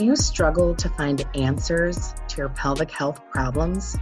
[0.00, 3.98] Do you struggle to find answers to your pelvic health problems?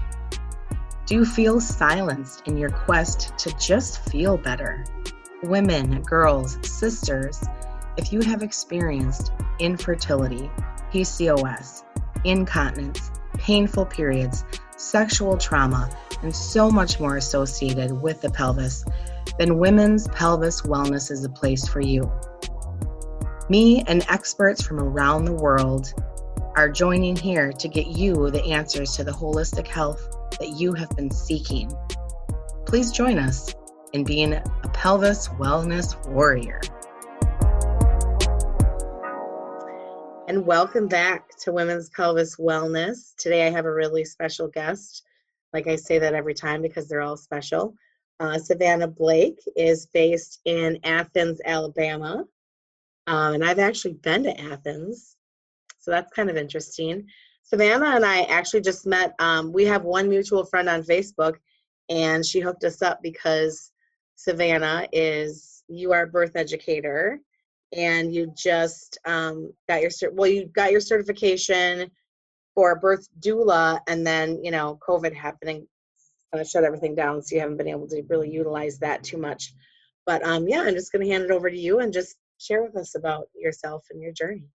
[1.06, 4.84] Do you feel silenced in your quest to just feel better?
[5.42, 7.42] Women, girls, sisters,
[7.96, 10.48] if you have experienced infertility,
[10.92, 11.82] PCOS,
[12.22, 14.44] incontinence, painful periods,
[14.76, 15.90] sexual trauma,
[16.22, 18.84] and so much more associated with the pelvis,
[19.36, 22.08] then Women's Pelvis Wellness is a place for you.
[23.50, 25.94] Me and experts from around the world
[26.54, 30.90] are joining here to get you the answers to the holistic health that you have
[30.96, 31.72] been seeking.
[32.66, 33.54] Please join us
[33.94, 36.60] in being a pelvis wellness warrior.
[40.28, 43.14] And welcome back to Women's Pelvis Wellness.
[43.16, 45.04] Today I have a really special guest.
[45.54, 47.74] Like I say that every time because they're all special.
[48.20, 52.26] Uh, Savannah Blake is based in Athens, Alabama.
[53.08, 55.16] Um, and I've actually been to Athens,
[55.78, 57.06] so that's kind of interesting.
[57.42, 59.14] Savannah and I actually just met.
[59.18, 61.36] Um, we have one mutual friend on Facebook,
[61.88, 63.72] and she hooked us up because
[64.16, 67.18] Savannah is you are a birth educator,
[67.74, 71.90] and you just um, got your well, you got your certification
[72.54, 75.66] for birth doula, and then you know COVID happening
[76.30, 79.16] kind of shut everything down, so you haven't been able to really utilize that too
[79.16, 79.54] much.
[80.04, 82.62] But um, yeah, I'm just going to hand it over to you and just share
[82.62, 84.48] with us about yourself and your journey.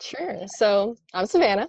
[0.00, 0.42] Sure.
[0.56, 1.68] So I'm Savannah.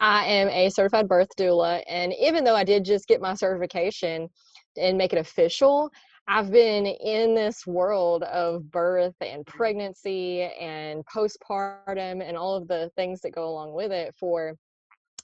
[0.00, 4.28] I am a certified birth doula, and even though I did just get my certification
[4.76, 5.90] and make it official,
[6.28, 12.90] I've been in this world of birth and pregnancy and postpartum and all of the
[12.96, 14.54] things that go along with it for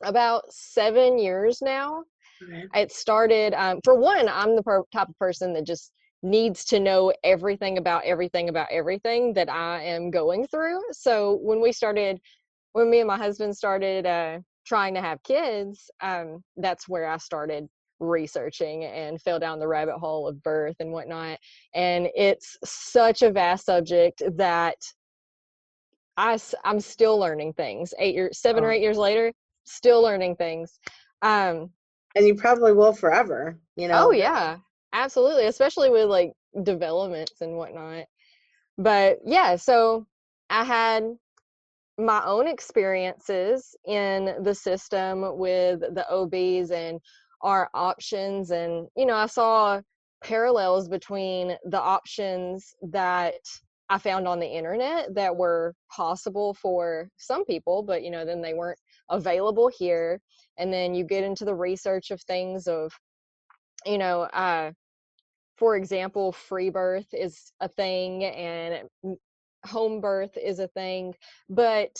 [0.03, 2.05] about seven years now.
[2.75, 5.93] It started, um, for one, I'm the per- type of person that just
[6.25, 10.81] needs to know everything about everything about everything that I am going through.
[10.93, 12.19] So when we started,
[12.73, 17.19] when me and my husband started uh, trying to have kids, um, that's where I
[17.19, 17.69] started
[18.01, 21.39] researching and fell down the rabbit hole of birth and whatnot.
[21.75, 24.79] And it's such a vast subject that
[26.17, 27.93] I, I'm still learning things.
[27.99, 28.69] Eight years, seven oh.
[28.69, 29.31] or eight years later,
[29.65, 30.79] still learning things.
[31.21, 31.71] Um,
[32.17, 34.07] and you probably will forever, you know?
[34.07, 34.57] Oh yeah,
[34.95, 36.33] absolutely especially with like
[36.63, 38.07] developments and whatnot.
[38.79, 40.07] But yeah so
[40.51, 41.05] i had
[41.99, 47.01] my own experiences in the system with the obs and
[47.43, 49.81] our options and you know i saw
[50.23, 53.35] parallels between the options that
[53.91, 58.43] i found on the internet that were possible for some people but you know then
[58.43, 58.79] they weren't
[59.11, 60.21] available here
[60.59, 62.93] and then you get into the research of things of
[63.87, 64.73] you know uh
[65.65, 68.87] for example, free birth is a thing and
[69.65, 71.15] home birth is a thing.
[71.49, 71.97] But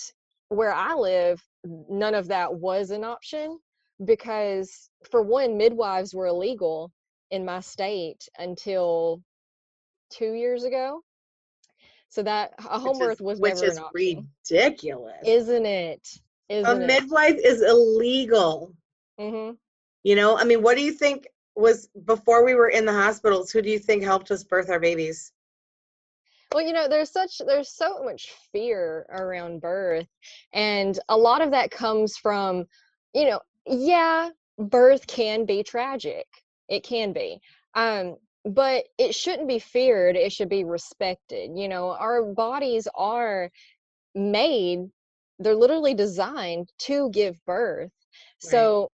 [0.51, 3.59] where I live, none of that was an option
[4.05, 6.93] because, for one, midwives were illegal
[7.31, 9.23] in my state until
[10.11, 11.01] two years ago.
[12.11, 14.29] So that a home birth was which never is an option.
[14.51, 16.07] ridiculous, isn't it?
[16.51, 18.75] Isn't a midwife is illegal.
[19.19, 19.55] Mm-hmm.
[20.03, 21.29] You know, I mean, what do you think?
[21.57, 24.81] Was before we were in the hospitals who do you think helped us birth our
[24.81, 25.33] babies?
[26.53, 30.07] Well you know there's such there's so much fear around birth
[30.53, 32.67] and a lot of that comes from
[33.13, 36.27] you know yeah birth can be tragic.
[36.69, 37.41] It can be.
[37.75, 38.17] Um
[38.47, 41.51] but it shouldn't be feared it should be respected.
[41.57, 43.51] You know our bodies are
[44.15, 44.89] made
[45.41, 47.91] they're literally designed to give birth.
[48.45, 48.51] Right.
[48.51, 48.91] so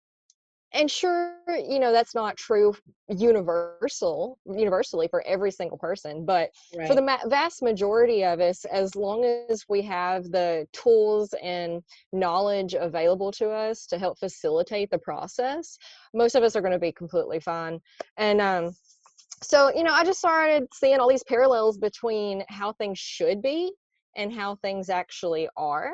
[0.73, 2.73] and sure you know that's not true
[3.09, 6.88] universal universally for every single person but right.
[6.88, 11.81] for the ma- vast majority of us as long as we have the tools and
[12.11, 15.78] knowledge available to us to help facilitate the process
[16.13, 17.79] most of us are going to be completely fine
[18.17, 18.72] and um
[19.41, 23.72] so you know i just started seeing all these parallels between how things should be
[24.17, 25.91] and how things actually are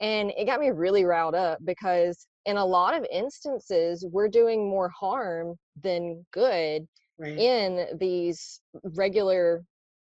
[0.00, 4.68] and it got me really riled up because in a lot of instances we're doing
[4.68, 7.36] more harm than good right.
[7.38, 8.60] in these
[8.96, 9.62] regular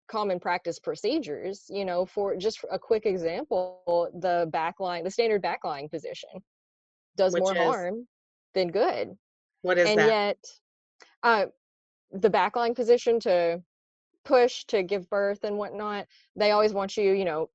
[0.08, 5.90] common practice procedures you know for just a quick example the backline the standard backline
[5.90, 6.30] position
[7.18, 8.08] does Which more is, harm
[8.54, 9.18] than good
[9.64, 9.90] what is that?
[9.90, 10.08] and that?
[10.08, 10.38] yet
[11.24, 11.46] uh
[12.12, 13.60] the backline position to
[14.24, 16.06] push to give birth and whatnot
[16.36, 17.50] they always want you you know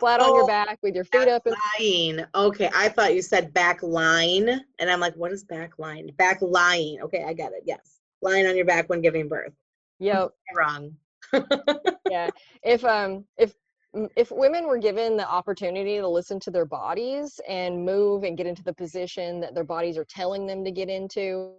[0.00, 1.46] flat oh, on your oh, back with your feet up.
[1.46, 2.24] And- lying.
[2.34, 4.48] Okay, I thought you said back line,
[4.78, 6.10] and I'm like, what is back line?
[6.16, 7.00] Back lying.
[7.02, 7.62] Okay, I get it.
[7.66, 9.52] Yes, lying on your back when giving birth.
[10.00, 10.30] Yep.
[10.56, 10.96] Wrong.
[12.10, 12.30] yeah.
[12.64, 13.54] If um if
[13.94, 18.36] Mm, if women were given the opportunity to listen to their bodies and move and
[18.36, 21.52] get into the position that their bodies are telling them to get into,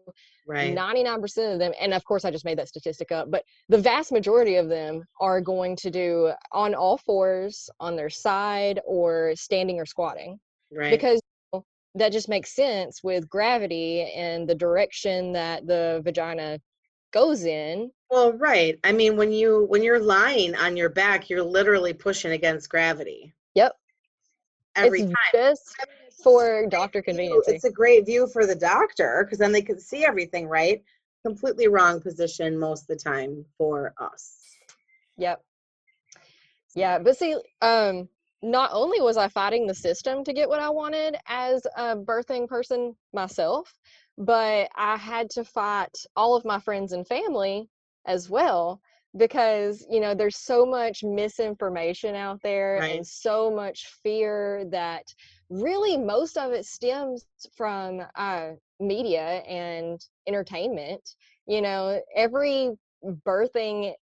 [0.48, 0.76] Right.
[0.76, 4.12] 99% of them, and of course I just made that statistic up, but the vast
[4.12, 9.80] majority of them are going to do on all fours, on their side, or standing
[9.80, 10.40] or squatting
[10.72, 10.90] Right.
[10.90, 11.22] because
[11.96, 16.60] that just makes sense with gravity and the direction that the vagina
[17.12, 17.92] goes in.
[18.10, 18.80] well, right.
[18.84, 23.34] I mean, when you when you're lying on your back, you're literally pushing against gravity
[23.56, 23.76] Yep.
[24.76, 25.16] every it's time.
[25.34, 27.48] just I mean, it's for doctor convenience.
[27.48, 30.84] It's a great view for the doctor because then they can see everything, right?
[31.26, 34.38] Completely wrong position most of the time for us.
[35.18, 35.44] Yep.
[36.74, 38.08] Yeah, but see, um,
[38.42, 42.48] not only was I fighting the system to get what I wanted as a birthing
[42.48, 43.74] person myself,
[44.22, 47.70] but I had to fight all of my friends and family
[48.06, 48.82] as well
[49.18, 53.04] because, you know, there's so much misinformation out there Right.
[53.04, 55.16] and so much fear that
[55.50, 59.88] really most of it stems from uh, media and
[60.28, 61.16] entertainment.
[61.46, 62.72] You know, every
[63.26, 63.94] birthing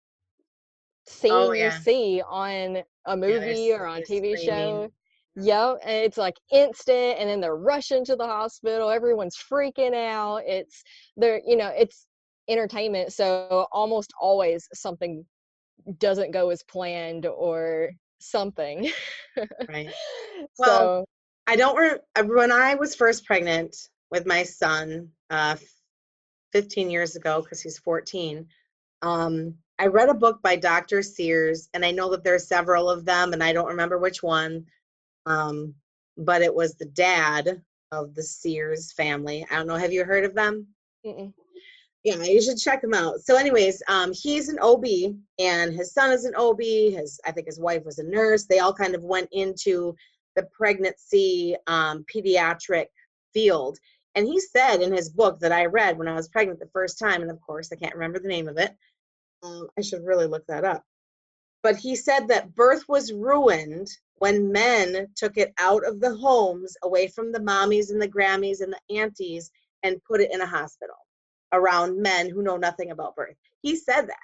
[1.06, 4.36] scene Oh, you see on a movie or on TV screaming.
[4.36, 4.92] show.
[5.40, 8.90] Yep, and it's like instant, and then they're rushing to the hospital.
[8.90, 10.42] Everyone's freaking out.
[10.46, 10.82] It's
[11.16, 12.06] they're you know it's
[12.48, 15.24] entertainment, so almost always something
[15.98, 18.90] doesn't go as planned or something.
[19.68, 19.90] Right.
[20.54, 21.04] so Well,
[21.46, 23.76] I don't re- uh, when I was first pregnant
[24.10, 25.56] with my son uh,
[26.52, 28.46] 15 years ago because he's 14.
[29.02, 31.02] Um, I read a book by Dr.
[31.02, 34.22] Sears, and I know that there are several of them, and I don't remember which
[34.22, 34.66] one.
[35.28, 35.74] Um,
[36.16, 39.46] but it was the dad of the Sears family.
[39.50, 39.76] I don't know.
[39.76, 40.66] Have you heard of them?
[41.06, 41.32] mm-mm.
[42.04, 44.84] yeah you should check him out so anyways um he's an ob
[45.38, 48.58] and his son is an ob his i think his wife was a nurse they
[48.58, 49.94] all kind of went into
[50.36, 52.86] the pregnancy um pediatric
[53.32, 53.78] field
[54.14, 56.98] and he said in his book that i read when i was pregnant the first
[56.98, 58.74] time and of course i can't remember the name of it
[59.42, 60.82] um, i should really look that up
[61.62, 66.76] but he said that birth was ruined when men took it out of the homes
[66.82, 69.50] away from the mommies and the grammies and the aunties
[69.82, 70.96] and put it in a hospital
[71.52, 73.36] around men who know nothing about birth.
[73.62, 74.16] He said that.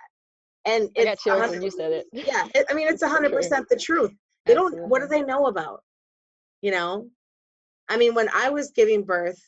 [0.66, 2.06] And I got it's chills when you said it.
[2.12, 3.12] yeah, it, I mean it's It's
[3.58, 4.12] 100% the truth.
[4.46, 5.82] They don't what do they know about?
[6.62, 7.08] You know?
[7.88, 9.40] I mean when I was giving birth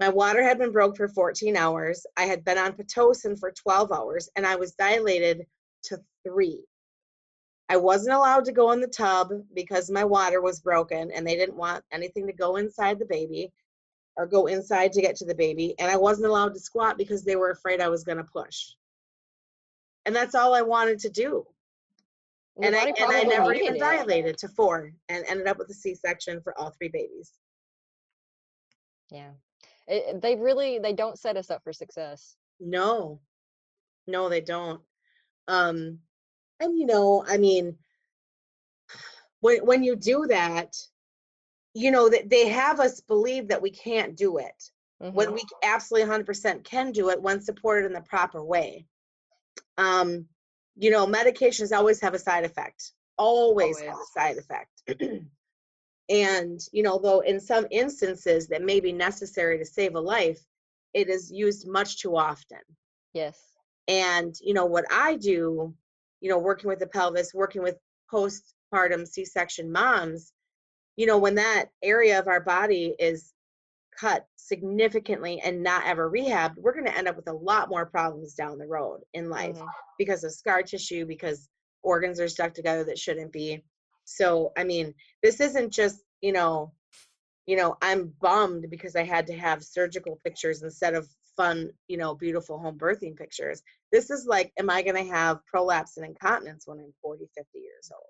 [0.00, 2.04] my water had been broke for 14 hours.
[2.16, 5.46] I had been on pitocin for 12 hours and I was dilated
[5.84, 6.62] to 3.
[7.68, 11.36] I wasn't allowed to go in the tub because my water was broken and they
[11.36, 13.52] didn't want anything to go inside the baby
[14.16, 15.74] or go inside to get to the baby.
[15.78, 18.72] And I wasn't allowed to squat because they were afraid I was going to push.
[20.04, 21.46] And that's all I wanted to do.
[22.62, 23.80] And I, and I never even it.
[23.80, 27.32] dilated to four and ended up with a C section for all three babies.
[29.10, 29.30] Yeah.
[29.88, 32.36] It- they really they don't set us up for success.
[32.60, 33.20] No,
[34.06, 34.80] no, they don't.
[35.48, 36.00] Um,
[36.60, 37.78] and you know, I mean,
[39.40, 40.76] when when you do that,
[41.74, 44.70] you know that they have us believe that we can't do it
[45.12, 45.34] when Mhm.
[45.34, 48.86] we absolutely 100% can do it when supported in the proper way.
[49.76, 50.28] Um,
[50.76, 52.92] you know, medications always have a side effect.
[53.16, 54.82] Always, have a side effect.
[56.08, 60.44] and you know, though in some instances that may be necessary to save a life,
[60.94, 62.60] it is used much too often.
[63.12, 63.53] Yes.
[63.88, 65.74] And you know what I do,
[66.20, 67.76] you know, working with the pelvis, working with
[68.12, 70.32] postpartum C-section moms,
[70.96, 73.32] you know, when that area of our body is
[73.98, 77.86] cut significantly and not ever rehabbed, we're going to end up with a lot more
[77.86, 79.68] problems down the road in life Mhm.
[79.98, 81.48] because of scar tissue, because
[81.82, 83.64] organs are stuck together that shouldn't be.
[84.04, 86.72] So, I mean, this isn't just, you know,
[87.46, 91.96] you know, I'm bummed because I had to have surgical pictures instead of fun, you
[91.96, 93.62] know, beautiful home birthing pictures.
[93.92, 97.58] This is like, am I going to have prolapse and incontinence when I'm 40, 50
[97.58, 98.02] years old?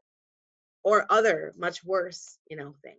[0.85, 2.99] Or other much worse, you know, things.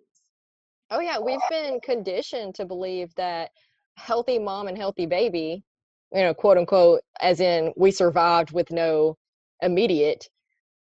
[0.92, 3.52] Oh yeah, we've been conditioned to believe that
[3.98, 5.64] healthy mom and healthy baby,
[6.12, 9.18] you know, quote unquote, as in we survived with no
[9.62, 10.30] immediate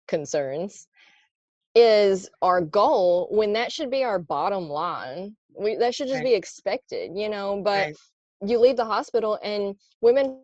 [0.07, 0.87] concerns,
[1.75, 5.35] is our goal when that should be our bottom line.
[5.57, 6.31] We that should just Right.
[6.31, 7.97] be expected, you know, but Right.
[8.45, 10.39] You leave the hospital and women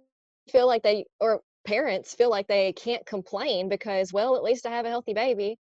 [0.52, 4.72] feel like they or parents feel like they can't complain because well, at least I
[4.72, 5.58] have a healthy baby.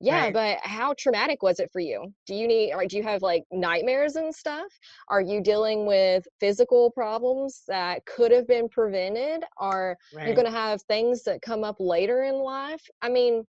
[0.00, 0.32] Yeah, Right.
[0.34, 2.12] but how traumatic was it for you?
[2.26, 4.66] Do you need or do you have like nightmares and stuff?
[5.08, 9.44] Are you dealing with physical problems that could have been prevented?
[9.56, 12.82] Are you going to have things that come up later in life?
[13.00, 13.46] I mean,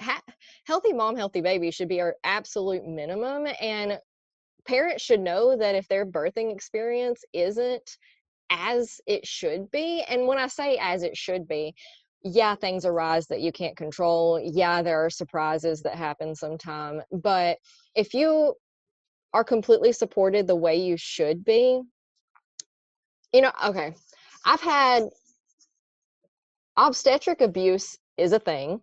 [0.00, 0.22] ha-
[0.66, 3.46] healthy mom, healthy baby should be our absolute minimum.
[3.60, 3.98] And
[4.68, 7.96] parents should know that if their birthing experience isn't
[8.50, 11.74] as it should be, and when I say as it should be,
[12.22, 14.40] yeah, things arise that you can't control.
[14.42, 17.00] Yeah, there are surprises that happen sometime.
[17.10, 17.58] But
[17.94, 18.54] if you
[19.32, 21.80] are completely supported the way you should be,
[23.32, 23.94] you know, okay,
[24.44, 25.04] I've had
[26.76, 28.80] obstetric abuse is a thing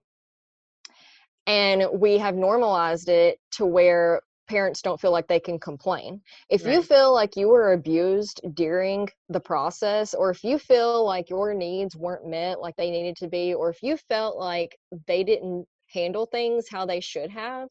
[1.47, 6.21] and we have normalized it to where parents don't feel like they can complain.
[6.49, 6.73] If right.
[6.73, 11.53] you feel like you were abused during the process, or if you feel like your
[11.53, 15.65] needs weren't met like they needed to be, or if you felt like they didn't
[15.93, 17.69] handle things how they should have,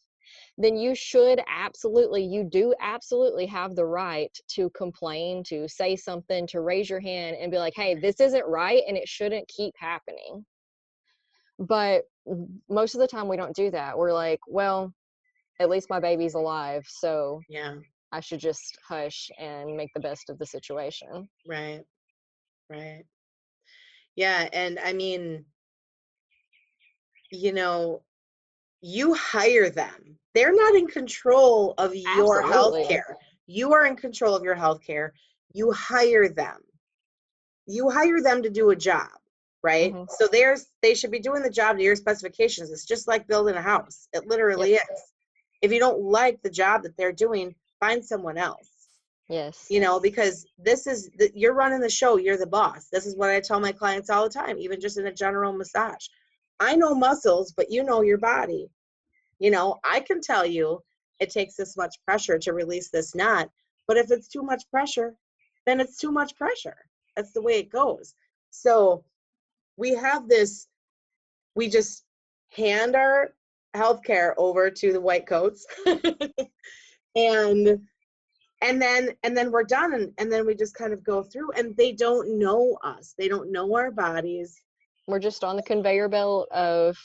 [0.56, 6.46] then you should absolutely, you do absolutely have the right to complain, to say something,
[6.46, 9.74] to raise your hand and be like, hey, this isn't right and it shouldn't keep
[9.76, 10.44] happening.
[11.58, 12.04] But
[12.68, 13.96] most of the time we don't do that.
[13.98, 14.92] We're like, well,
[15.60, 16.84] at least my baby's alive.
[16.88, 17.74] So yeah,
[18.12, 21.28] I should just hush and make the best of the situation.
[21.46, 21.82] Right.
[22.70, 23.04] Right.
[24.16, 24.48] Yeah.
[24.52, 25.44] And I mean,
[27.30, 28.02] you know,
[28.80, 30.18] you hire them.
[30.34, 33.16] They're not in control of your health care.
[33.46, 35.12] You are in control of your health care.
[35.52, 36.58] You hire them.
[37.66, 39.08] You hire them to do a job
[39.64, 39.94] right?
[39.94, 40.04] Mm-hmm.
[40.18, 42.70] So there's they should be doing the job to your specifications.
[42.70, 44.08] It's just like building a house.
[44.12, 44.82] It literally yep.
[44.92, 45.13] is.
[45.64, 48.68] If you don't like the job that they're doing, find someone else.
[49.30, 49.66] Yes.
[49.70, 52.88] You know, because this is the, you're running the show, you're the boss.
[52.92, 55.54] This is what I tell my clients all the time, even just in a general
[55.54, 56.06] massage.
[56.60, 58.68] I know muscles, but you know your body.
[59.38, 60.82] You know, I can tell you
[61.18, 63.48] it takes this much pressure to release this knot,
[63.88, 65.14] but if it's too much pressure,
[65.64, 66.76] then it's too much pressure.
[67.16, 68.14] That's the way it goes.
[68.50, 69.02] So,
[69.78, 70.68] we have this
[71.54, 72.04] we just
[72.50, 73.32] hand our
[73.74, 75.66] healthcare over to the white coats.
[77.16, 77.80] And
[78.60, 81.52] and then and then we're done and, and then we just kind of go through
[81.52, 83.14] and they don't know us.
[83.16, 84.60] They don't know our bodies.
[85.06, 86.96] We're just on the conveyor belt of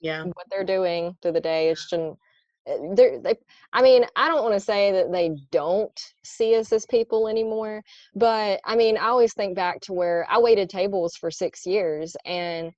[0.00, 0.24] yeah.
[0.24, 1.68] what they're doing through the day.
[1.70, 1.94] It's just
[2.66, 3.36] eh, they're, they
[3.72, 7.80] i mean i don't want to say that they don't see us as people anymore
[8.16, 12.16] but i mean i always think back to where i waited tables for six years
[12.24, 12.72] and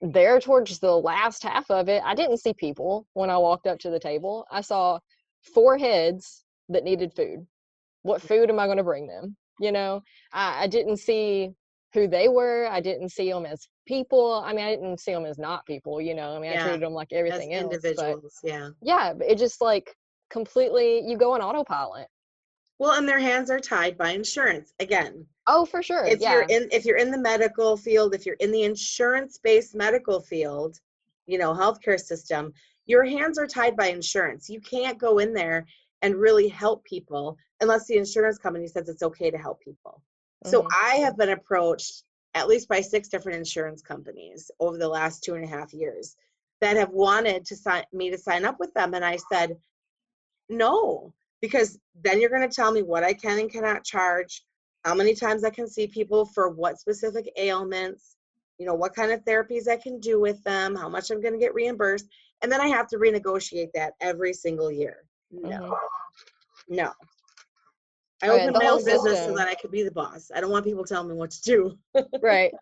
[0.00, 3.78] there towards the last half of it i didn't see people when i walked up
[3.78, 4.46] to the table.
[4.50, 4.98] I saw
[5.54, 7.46] four heads that needed food.
[8.02, 8.28] What mm.
[8.28, 9.36] food am i going to bring them?
[9.58, 11.54] You know I, I didn't see
[11.96, 15.24] who they were i didn't see them as people i mean i didn't see them
[15.24, 16.60] as not people you know i mean yeah.
[16.60, 18.68] i treated them like everything as else individuals yeah.
[18.82, 19.94] yeah it just like
[20.28, 22.06] completely you go on autopilot
[22.78, 26.32] well and their hands are tied by insurance again oh for sure if yeah.
[26.32, 30.20] you're in if you're in the medical field if you're in the insurance based medical
[30.20, 30.78] field
[31.26, 32.52] you know healthcare system
[32.86, 35.66] your hands are tied by insurance you can't go in there
[36.02, 40.02] and really help people unless the insurance company says it's okay to help people
[40.44, 40.68] so mm-hmm.
[40.84, 42.04] I have been approached
[42.34, 46.16] at least by six different insurance companies over the last two and a half years
[46.60, 48.94] that have wanted to sign me to sign up with them.
[48.94, 49.56] And I said,
[50.48, 54.44] no, because then you're going to tell me what I can and cannot charge,
[54.84, 58.16] how many times I can see people for what specific ailments,
[58.58, 61.34] you know, what kind of therapies I can do with them, how much I'm going
[61.34, 62.06] to get reimbursed.
[62.42, 64.98] And then I have to renegotiate that every single year.
[65.30, 66.74] No, mm-hmm.
[66.76, 66.92] no.
[68.22, 69.04] I opened my own system.
[69.04, 70.30] business so that I could be the boss.
[70.34, 71.78] I don't want people telling me what to do.
[72.22, 72.52] right.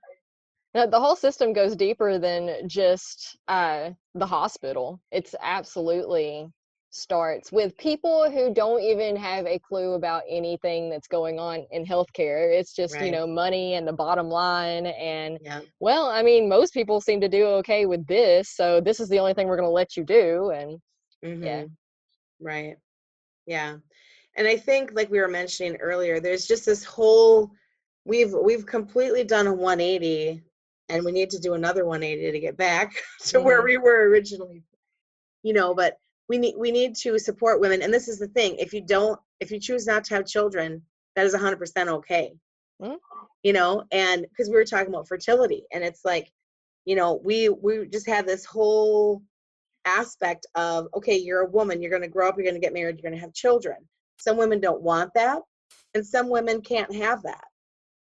[0.74, 5.00] Now, the whole system goes deeper than just uh, the hospital.
[5.12, 6.48] It's absolutely
[6.94, 11.84] starts with people who don't even have a clue about anything that's going on in
[11.84, 12.58] healthcare.
[12.58, 13.04] It's just, right.
[13.04, 14.86] you know, money and the bottom line.
[14.86, 15.60] And, yeah.
[15.80, 18.50] well, I mean, most people seem to do okay with this.
[18.50, 20.50] So this is the only thing we're going to let you do.
[20.50, 20.78] And,
[21.24, 21.42] mm-hmm.
[21.42, 21.64] yeah.
[22.40, 22.76] Right.
[23.46, 23.76] Yeah
[24.36, 27.50] and i think like we were mentioning earlier there's just this whole
[28.04, 30.42] we've we've completely done a 180
[30.88, 33.44] and we need to do another 180 to get back to mm-hmm.
[33.44, 34.62] where we were originally
[35.42, 35.98] you know but
[36.28, 39.18] we need we need to support women and this is the thing if you don't
[39.40, 40.82] if you choose not to have children
[41.16, 42.32] that is 100% okay
[42.82, 42.94] mm-hmm.
[43.42, 46.30] you know and because we were talking about fertility and it's like
[46.84, 49.22] you know we we just have this whole
[49.84, 52.72] aspect of okay you're a woman you're going to grow up you're going to get
[52.72, 53.76] married you're going to have children
[54.18, 55.42] some women don't want that,
[55.94, 57.44] and some women can't have that.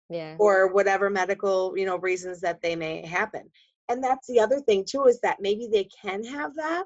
[0.09, 0.35] Yeah.
[0.39, 3.49] Or whatever medical, you know, reasons that they may happen.
[3.89, 6.85] And that's the other thing too is that maybe they can have that,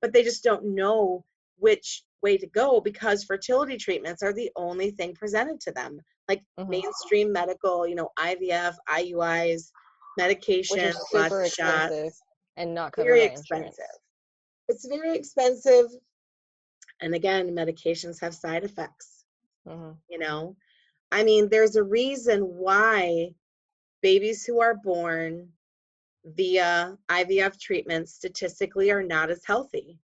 [0.00, 1.24] but they just don't know
[1.58, 6.00] which way to go because fertility treatments are the only thing presented to them.
[6.28, 6.70] Like mm-hmm.
[6.70, 9.70] mainstream medical, you know, IVF, IUIs,
[10.16, 12.22] medication, blood shots.
[12.56, 13.84] and not very expensive.
[14.68, 15.86] It's very expensive.
[17.00, 19.24] And again, medications have side effects,
[19.66, 20.56] hmm you know.
[21.10, 23.30] I mean, there's a reason why
[24.02, 25.48] babies who are born
[26.34, 29.98] via IVF treatment statistically are not as healthy.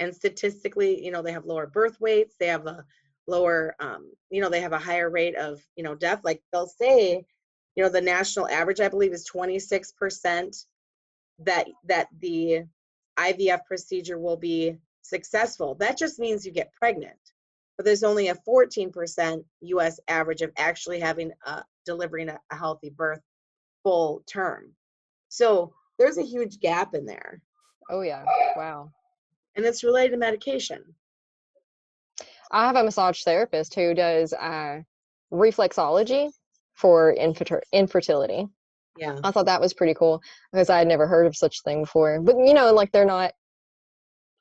[0.00, 2.84] And statistically, you know, they have lower birth weights, they have a
[3.26, 6.20] lower, um, you know, they have a higher rate of, you know, death.
[6.24, 7.24] Like they'll say,
[7.76, 10.66] you know, the national average, I believe, is 26%
[11.40, 12.62] that that the
[13.18, 15.74] IVF procedure will be successful.
[15.76, 17.18] That just means you get pregnant.
[17.76, 22.90] But there's only a 14% US average of actually having uh, delivering a, a healthy
[22.90, 23.20] birth
[23.82, 24.72] full term.
[25.34, 27.40] So there's a huge gap in there.
[27.90, 28.24] Oh yeah.
[28.56, 28.90] Wow.
[29.56, 30.82] And it's related to medication.
[32.52, 34.80] I have a massage therapist who does uh,
[35.32, 36.30] reflexology
[36.74, 38.46] for infertil- infertility.
[38.96, 39.18] Yeah.
[39.24, 40.22] I thought that was pretty cool
[40.52, 42.20] because I had never heard of such thing before.
[42.20, 43.32] But you know, like they're not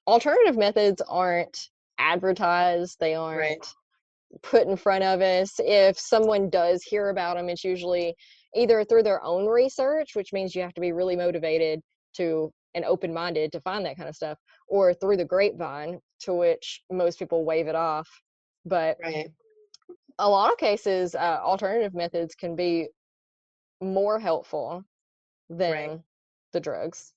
[0.07, 2.97] alternative methods aren't advertised.
[2.99, 3.73] They aren't Right.
[4.43, 5.55] put in front of us.
[5.57, 8.15] If someone does hear about them, it's usually
[8.55, 11.81] either through their own research, which means you have to be really motivated
[12.15, 16.81] to and open-minded to find that kind of stuff, or through the grapevine, to which
[16.91, 18.09] most people wave it off.
[18.65, 19.31] But Right.
[20.19, 22.89] a lot of cases, uh, alternative methods can be
[23.81, 24.83] more helpful
[25.49, 26.03] than
[26.51, 27.13] the drugs.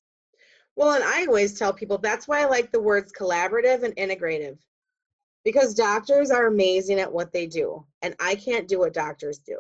[0.75, 4.59] Well, and I always tell people that's why I like the words collaborative and integrative.
[5.45, 9.59] Because doctors are amazing at what they do, and I can't do what doctors do.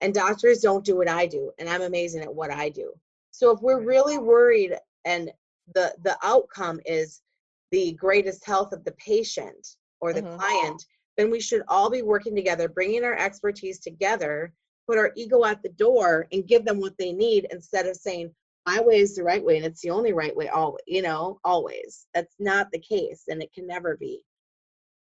[0.00, 2.92] And doctors don't do what I do, and I'm amazing at what I do.
[3.30, 4.74] So if we're really worried
[5.04, 5.32] and
[5.74, 7.22] the the outcome is
[7.70, 10.38] the greatest health of the patient or the Mhm.
[10.38, 10.86] client,
[11.16, 14.52] then we should all be working together, bringing our expertise together,
[14.86, 18.34] put our ego at the door, and give them what they need instead of saying,
[18.66, 21.38] my way is the right way and it's the only right way always you know
[21.44, 24.22] always that's not the case and it can never be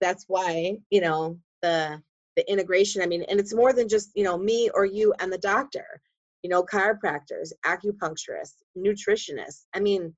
[0.01, 2.03] that's why you know the
[2.37, 5.33] the integration i mean and it's more than just you know me or you and
[5.33, 6.01] the doctor
[6.43, 9.65] you know chiropractors acupuncturists nutritionists.
[9.75, 10.15] I mean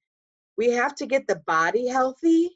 [0.57, 2.51] we have to get the body healthy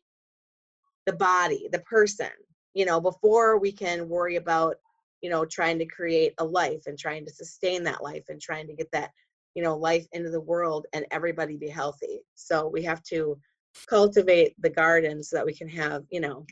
[1.07, 2.31] the body the person
[2.75, 4.77] you know before we can worry about
[5.23, 8.67] you know trying to create a life and trying to sustain that life and trying
[8.67, 9.11] to get that
[9.55, 12.21] you know life into the world and everybody be healthy.
[12.35, 13.39] So we have to
[13.89, 16.47] cultivate the garden so that we can have you know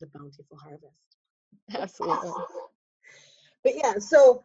[0.00, 1.11] the bountiful harvest
[1.74, 2.30] Absolutely.
[3.64, 4.42] but yeah so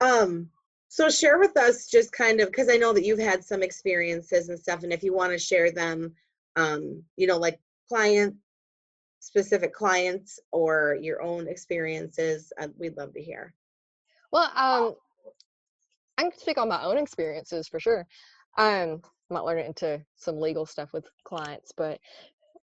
[0.00, 0.48] um
[0.88, 4.48] so share with us just kind of because i know that you've had some experiences
[4.48, 6.12] and stuff and if you want to share them
[6.56, 8.34] um you know like client
[9.20, 13.52] specific clients or your own experiences uh, we'd love to hear
[14.32, 14.94] Well, um,
[16.18, 18.06] I can speak on my own experiences for sure.
[18.56, 21.98] Um, might learn into some legal stuff with clients, but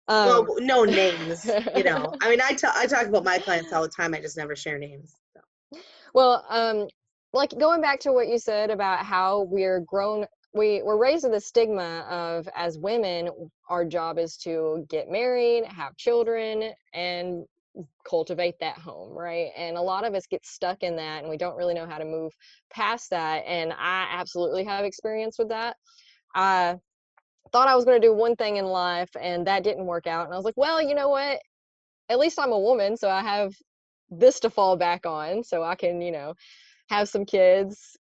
[0.09, 3.73] um, well no names you know i mean I ta- I talk about my clients
[3.73, 5.41] all the time i just never share names so.
[6.15, 6.89] Well, um,
[7.33, 11.33] like going back to what you said about how we're grown, we we're raised with
[11.33, 13.31] the stigma of as women,
[13.71, 17.45] our job is to get married, have children, and
[18.07, 19.49] cultivate that home, right?
[19.57, 21.97] And a lot of us get stuck in that, and we don't really know how
[21.97, 22.33] to move
[22.71, 23.45] past that.
[23.47, 25.77] And I absolutely have experience with that.
[26.35, 26.77] I
[27.51, 30.25] thought I was going to do one thing in life, and that didn't work out.
[30.27, 31.41] And I was like, well, you know what?
[32.09, 33.53] At least I'm a woman, so I have
[34.11, 36.35] this to fall back on so I can, you know,
[36.91, 37.97] have some kids,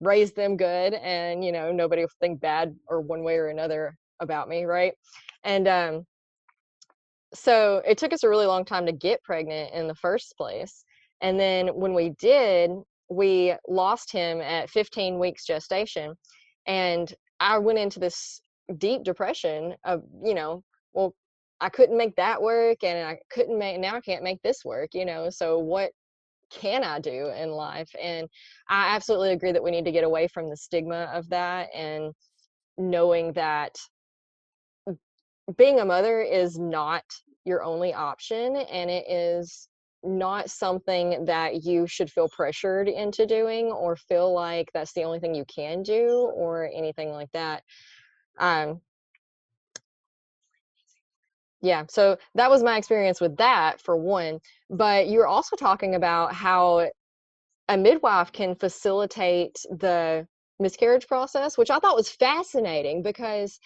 [0.00, 3.96] raise them good, and you know, nobody will think bad or one way or another
[4.20, 4.94] about me, right?
[5.44, 6.06] And um
[7.34, 10.84] so it took us a really long time to get pregnant in the first place.
[11.22, 12.70] And then when we did,
[13.08, 16.14] we lost him at 15 weeks gestation.
[16.66, 18.41] And I went into this
[18.78, 21.14] deep depression of, you know, well,
[21.60, 24.90] I couldn't make that work and I couldn't make now I can't make this work,
[24.94, 25.30] you know.
[25.30, 25.92] So what
[26.50, 27.90] can I do in life?
[28.00, 28.28] And
[28.68, 32.12] I absolutely agree that we need to get away from the stigma of that and
[32.76, 33.76] knowing that
[35.56, 37.04] being a mother is not
[37.44, 39.68] your only option and it is
[40.04, 45.20] not something that you should feel pressured into doing or feel like that's the only
[45.20, 47.62] thing you can do or anything like that
[48.38, 48.80] um
[51.62, 54.38] yeah so that was my experience with that for one
[54.70, 56.88] but you're also talking about how
[57.68, 60.26] a midwife can facilitate the
[60.60, 63.58] miscarriage process which i thought was fascinating because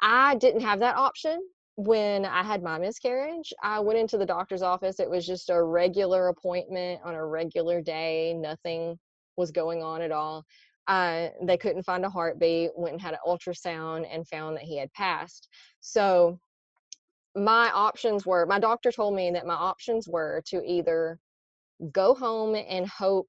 [0.00, 1.40] I didn't have that option
[1.76, 3.52] when I had my miscarriage.
[3.62, 5.00] I went into the doctor's office.
[5.00, 8.34] It was just a regular appointment on a regular day.
[8.34, 8.98] Nothing
[9.36, 10.44] was going on at all.
[10.88, 14.78] Uh, they couldn't find a heartbeat, went and had an ultrasound and found that he
[14.78, 15.48] had passed.
[15.80, 16.40] So
[17.36, 21.18] my options were my doctor told me that my options were to either
[21.92, 23.28] go home and hope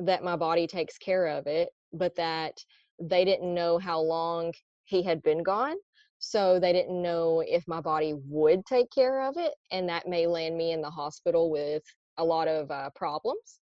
[0.00, 2.54] that my body takes care of it, but that
[3.00, 4.52] they didn't know how long
[4.84, 5.76] he had been gone.
[6.18, 10.26] So they didn't know if my body would take care of it, and that may
[10.26, 11.82] land me in the hospital with
[12.16, 13.60] a lot of uh, problems.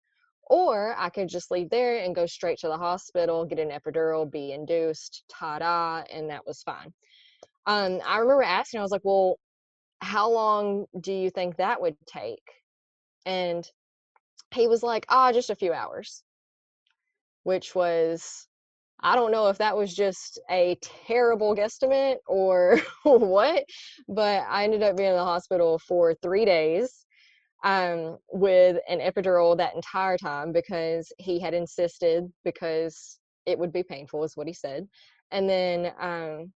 [0.52, 4.30] Or I could just leave there and go straight to the hospital, get an epidural,
[4.30, 6.92] be induced, ta da, and that was fine.
[7.64, 9.38] Um, I remember asking, I was like, well,
[10.02, 12.42] how long do you think that would take?
[13.24, 13.66] And
[14.54, 16.22] he was like, ah, oh, just a few hours,
[17.44, 18.46] which was,
[19.00, 23.64] I don't know if that was just a terrible guesstimate or what,
[24.06, 27.01] but I ended up being in the hospital for three days
[27.62, 33.82] um, with an epidural that entire time because he had insisted because it would be
[33.82, 34.88] painful, is what he said.
[35.30, 36.52] And then um,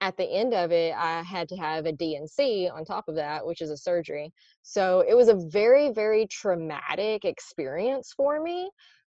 [0.00, 3.46] at the end of it, I had to have a D&C on top of that,
[3.46, 4.32] which is a surgery.
[4.62, 8.70] So it was a very, very traumatic experience for me.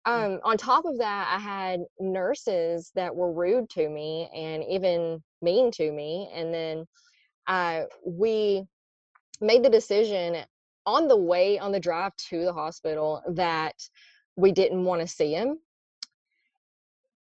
[0.06, 0.34] Mm.
[0.34, 5.22] Um, on top of that, I had nurses that were rude to me and even
[5.40, 6.30] mean to me.
[6.34, 6.84] And then
[7.46, 8.64] uh, we
[9.40, 10.44] made the decision
[10.86, 13.74] on the way on the drive to the hospital that
[14.36, 15.58] we didn't want to see him.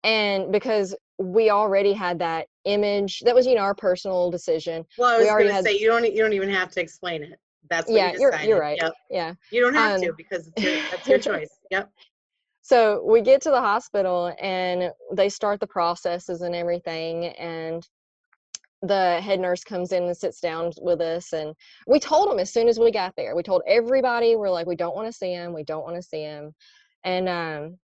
[0.03, 4.85] And because we already had that image that was you know our personal decision.
[4.97, 7.39] Well i was going to say you don't you don't even have to explain it.
[7.69, 8.77] That's yeah you are you're right.
[8.81, 8.93] Yep.
[9.09, 9.33] yeah.
[9.51, 11.49] You don't have um, to because your, that's your choice.
[11.71, 11.89] Yep.
[12.61, 17.87] so we get to the hospital and they start the processes and everything and
[18.87, 21.53] the head nurse comes in and sits down with us and
[21.87, 23.35] we told them as soon as we got there.
[23.35, 26.01] We told everybody we're like we don't want to see him we don't want to
[26.01, 26.53] see him
[27.03, 27.77] and um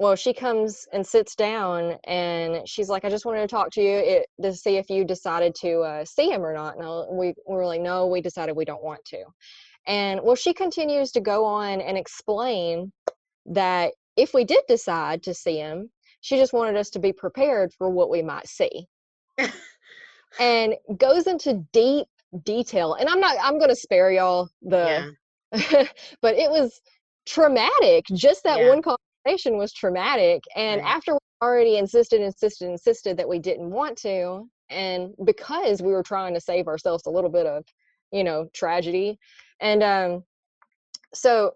[0.00, 3.82] well she comes and sits down and she's like i just wanted to talk to
[3.82, 7.28] you it, to see if you decided to uh, see him or not and we,
[7.28, 9.22] we were like no we decided we don't want to
[9.86, 12.90] and well she continues to go on and explain
[13.46, 15.90] that if we did decide to see him
[16.22, 18.86] she just wanted us to be prepared for what we might see
[20.38, 22.06] and goes into deep
[22.44, 25.12] detail and i'm not i'm going to spare y'all the
[25.52, 25.84] yeah.
[26.22, 26.80] but it was
[27.26, 28.68] traumatic just that yeah.
[28.68, 30.94] one conversation was traumatic and right.
[30.94, 36.02] after we already insisted insisted insisted that we didn't want to and because we were
[36.02, 37.64] trying to save ourselves a little bit of
[38.12, 39.18] you know tragedy
[39.60, 40.22] and um
[41.12, 41.52] so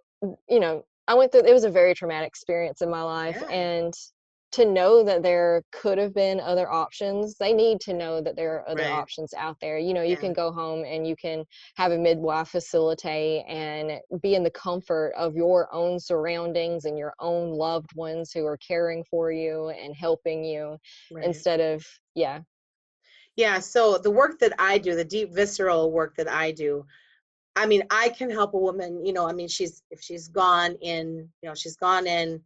[0.48, 3.54] you know i went through it was a very traumatic experience in my life yeah.
[3.54, 3.94] and
[4.54, 8.54] to know that there could have been other options they need to know that there
[8.54, 8.92] are other right.
[8.92, 10.20] options out there you know you yeah.
[10.20, 15.12] can go home and you can have a midwife facilitate and be in the comfort
[15.16, 19.92] of your own surroundings and your own loved ones who are caring for you and
[19.96, 20.76] helping you
[21.10, 21.24] right.
[21.24, 22.38] instead of yeah
[23.34, 26.86] yeah so the work that i do the deep visceral work that i do
[27.56, 30.76] i mean i can help a woman you know i mean she's if she's gone
[30.80, 32.40] in you know she's gone in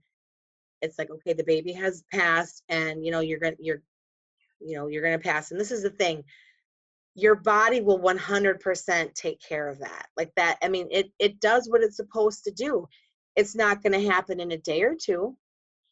[0.83, 3.83] it's like okay the baby has passed and you know you're gonna you're
[4.61, 5.51] you know you're gonna pass.
[5.51, 6.25] And this is the thing
[7.15, 11.69] your body will 100% take care of that like that i mean it it does
[11.69, 12.87] what it's supposed to do.
[13.35, 15.37] It's not going to happen in a day or two.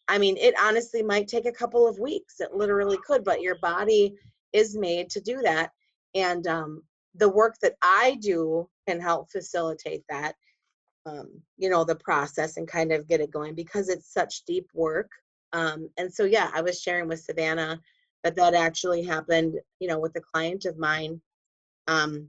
[0.08, 3.58] I mean it honestly might take a couple of weeks it literally could but your
[3.58, 4.14] body
[4.52, 5.70] is made to do that.
[6.14, 6.82] And um,
[7.14, 10.36] the work that i do can help facilitate that
[11.06, 14.68] um, you know the process and kind of get it going because it's such deep
[14.74, 15.10] work
[15.52, 17.80] um, and so yeah i was sharing with savannah
[18.24, 21.20] that that actually happened you know with a client of mine
[21.88, 22.28] um,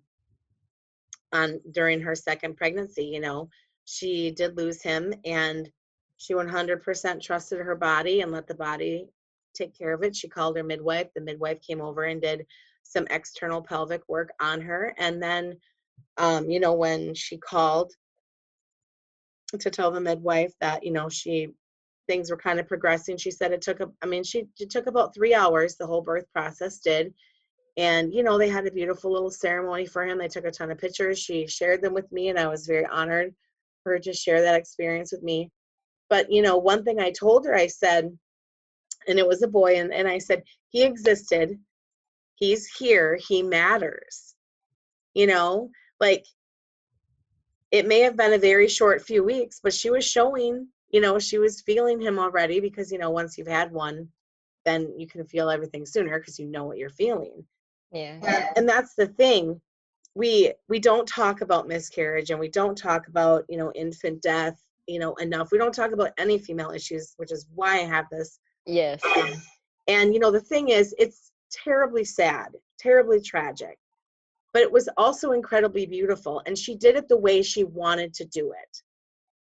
[1.33, 3.49] on during her second pregnancy you know
[3.85, 5.69] she did lose him and
[6.17, 9.07] she 100% trusted her body and let the body
[9.53, 10.15] take care of it.
[10.15, 12.45] She called her midwife the midwife came over and did
[12.83, 15.57] some external pelvic work on her and then
[16.17, 17.93] um, you know when she called
[19.59, 21.49] to tell the midwife that you know she
[22.07, 23.17] things were kind of progressing.
[23.17, 26.01] She said it took a i mean she it took about three hours the whole
[26.01, 27.13] birth process did.
[27.77, 30.17] And you know they had a beautiful little ceremony for him.
[30.17, 31.19] They took a ton of pictures.
[31.19, 33.33] She shared them with me and i was very honored
[33.83, 35.51] for her to share that experience with me.
[36.09, 38.17] But you know one thing i told her i said
[39.07, 41.57] and it was a boy and, and i said he existed.
[42.35, 43.17] He's here.
[43.27, 44.35] He matters.
[45.13, 46.25] You know like
[47.71, 51.19] it may have been a very short few weeks, but she was showing, you know,
[51.19, 54.07] she was feeling him already because, you know, once you've had one,
[54.65, 57.43] then you can feel everything sooner because you know what you're feeling.
[57.91, 58.19] Yeah.
[58.23, 59.61] And, and that's the thing.
[60.15, 64.59] We we don't talk about miscarriage and we don't talk about, you know, infant death,
[64.87, 65.51] you know, enough.
[65.51, 69.01] We don't talk about any female issues, which is why I have this Yes.
[69.17, 69.31] Um,
[69.87, 73.79] and you know, the thing is, it's terribly sad, terribly tragic,
[74.57, 76.41] but it was also incredibly beautiful.
[76.47, 78.81] And she did it the way she wanted to do it.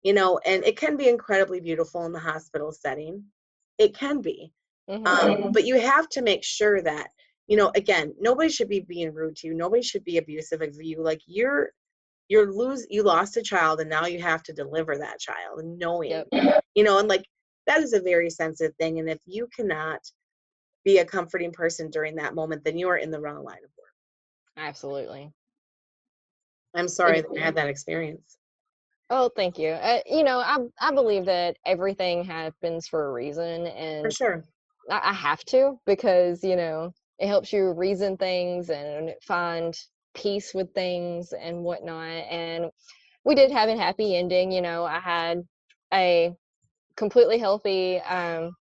[0.04, 3.24] You know, and it can be incredibly beautiful in the hospital setting.
[3.78, 4.52] It can be.
[4.90, 5.08] Mhm.
[5.08, 7.12] Um, but you have to make sure that,
[7.48, 9.54] you know, again, nobody should be being rude to you.
[9.54, 11.02] Nobody should be abusive of you.
[11.02, 11.70] Like you're
[12.28, 15.80] you're lose you lost a child and now you have to deliver that child and
[15.80, 16.64] knowing Yep.
[16.76, 17.24] you know and like
[17.68, 20.02] that is a very sensitive thing and if you cannot
[20.84, 23.72] be a comforting person during that moment then you are in the wrong line of
[23.79, 23.79] work
[24.60, 25.32] Absolutely.
[26.76, 28.38] i'm sorry that you had that experience
[29.12, 29.70] Oh, thank you.
[29.70, 34.44] Uh, you know, I I believe that everything happens for a reason, and for sure
[34.90, 39.76] I, I have to because you know it helps you reason things and find
[40.14, 42.08] peace with things and whatnot.
[42.30, 42.66] And
[43.26, 44.52] we did have a happy ending.
[44.52, 45.42] You know, I had
[45.94, 46.34] a
[46.98, 48.52] completely healthy um,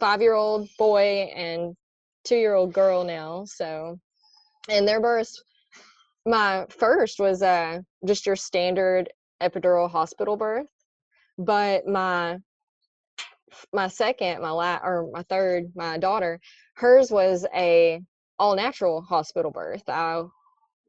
[0.00, 1.76] five-year-old boy and
[2.24, 3.44] two-year-old girl now.
[3.46, 3.98] So,
[4.68, 5.42] and their births.
[6.26, 9.10] My first was uh, just your standard
[9.42, 10.68] epidural hospital birth,
[11.38, 12.38] but my
[13.72, 16.38] my second, my la or my third, my daughter,
[16.74, 18.00] hers was a
[18.38, 19.88] all natural hospital birth.
[19.88, 20.22] I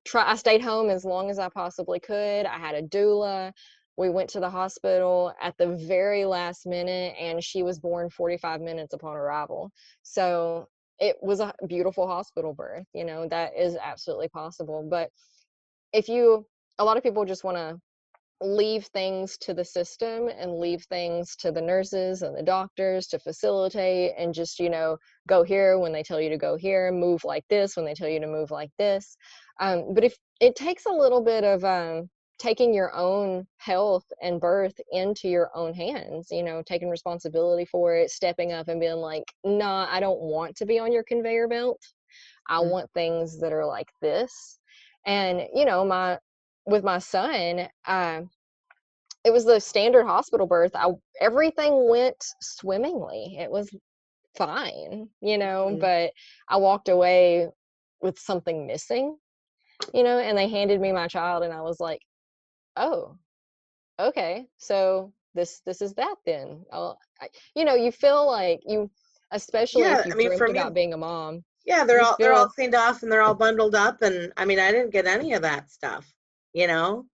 [0.06, 2.46] try I stayed home as long as I possibly could.
[2.46, 3.54] I had a doula.
[3.98, 8.62] We went to the hospital at the very last minute and she was born 45
[8.62, 9.72] minutes upon arrival.
[10.04, 10.68] So
[11.00, 14.88] it was a beautiful hospital birth, you know, that is absolutely possible.
[14.90, 15.10] But
[15.94, 16.46] if you
[16.78, 17.78] a lot of people just want to
[18.42, 23.20] leave things to the system and leave things to the nurses and the doctors to
[23.20, 27.22] facilitate and just you know go here when they tell you to go here move
[27.26, 29.18] like this when they tell you to move like this
[29.60, 34.42] um, but if it takes a little bit of um, taking your own health and
[34.42, 38.96] birth into your own hands you know taking responsibility for it stepping up and being
[38.96, 41.82] like nah i don't want to be on your conveyor belt
[42.48, 42.72] i Mm.
[42.72, 44.60] want things that are like this
[45.06, 46.18] and you know my
[46.66, 48.22] with my son, uh,
[49.26, 50.72] it was the standard hospital birth.
[50.76, 53.38] I everything went swimmingly.
[53.40, 53.70] It was
[54.38, 55.80] fine, you know, Mhm.
[55.82, 56.12] but
[56.48, 57.50] I walked away
[58.02, 59.18] with something missing,
[59.94, 62.02] you know, and they handed me my child and I was like,
[62.80, 63.18] "Oh,
[64.00, 64.48] okay.
[64.58, 68.90] So this this is that then." Oh, I, you know, you feel like you
[69.32, 71.44] especially yeah if you've mean dreamt for me about being a mom.
[71.66, 74.46] yeah they're you all they're all cleaned off and they're all bundled up and i
[74.46, 76.12] mean i didn't get any of that stuff
[76.54, 77.06] you know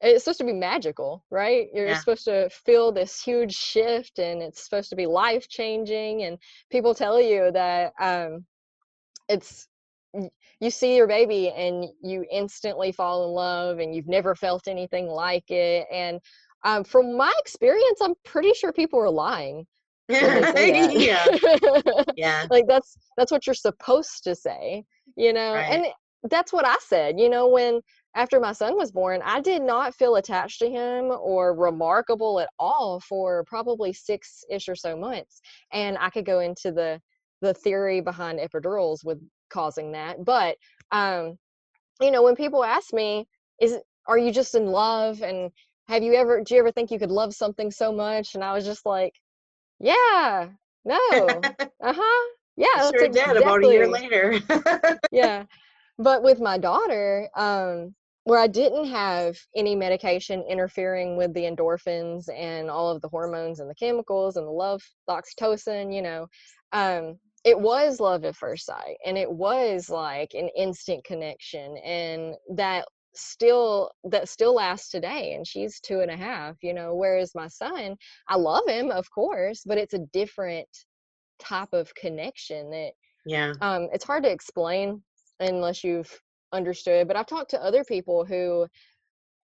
[0.00, 1.68] it's supposed to be magical, right?
[1.72, 6.24] You're yeah supposed to feel this huge shift and it's supposed to be life changing.
[6.24, 6.38] And
[6.70, 8.44] people tell you that um,
[9.28, 9.66] it's,
[10.60, 15.06] you see your baby and you instantly fall in love and you've never felt anything
[15.06, 15.86] like it.
[15.92, 16.20] And
[16.64, 19.66] um, from my experience, I'm pretty sure people are lying
[20.06, 21.26] when they say yeah.
[22.16, 22.46] Yeah.
[22.50, 24.84] Like that's that's what you're supposed to say
[25.16, 25.72] you know right.
[25.72, 25.86] and
[26.30, 27.80] that's what i said you know when
[28.16, 32.48] after my son was born i did not feel attached to him or remarkable at
[32.58, 35.40] all for probably six-ish or so months
[35.72, 37.00] and i could go into the
[37.42, 39.18] the theory behind epidurals with
[39.54, 40.56] causing that but
[40.92, 41.38] um
[42.00, 43.26] you know when people ask me
[43.60, 45.50] is are you just in love and
[45.88, 48.34] have you ever do you ever think you could love something so much?
[48.34, 49.14] And i was just like
[49.80, 50.48] yeah
[50.84, 51.40] no
[51.84, 54.40] uh-huh yeah I sure did about a year later.
[55.12, 55.44] Yeah
[55.98, 62.28] but with my daughter um where i didn't have any medication interfering with the endorphins
[62.34, 66.26] and all of the hormones and the chemicals and the love the oxytocin you know
[66.72, 72.34] um it was love at first sight and it was like an instant connection and
[72.54, 77.34] that still that still lasts today and she's two and a half you know whereas
[77.34, 77.94] my son
[78.28, 80.66] i love him of course but it's a different
[81.38, 82.90] type of connection that
[83.26, 83.52] yeah.
[83.60, 85.02] um, it's hard to explain
[85.40, 86.20] unless you've
[86.52, 88.66] understood but i've talked to other people who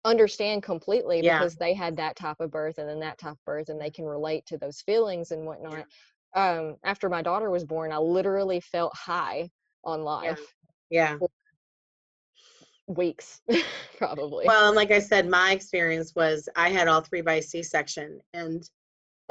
[0.04, 1.38] understand completely yeah.
[1.38, 3.90] because they had that type of birth and then that type of birth and they
[3.90, 5.46] can relate to those feelings and yeah.
[5.46, 5.86] whatnot
[6.34, 9.50] um, after my daughter was born i literally felt high
[9.84, 10.54] on life
[10.90, 11.28] yeah for
[12.86, 13.40] weeks
[13.98, 18.20] probably Well, and like I said, my experience was I had all three by C-section,
[18.34, 18.68] and